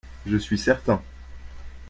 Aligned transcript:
Je 0.25 0.35
suis 0.37 0.57
certain. 0.57 0.99